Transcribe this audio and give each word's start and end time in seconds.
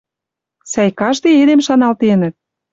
Сӓй, 0.71 0.89
каждый 1.01 1.37
эдем 1.41 1.61
шаналтенӹт 1.67 2.33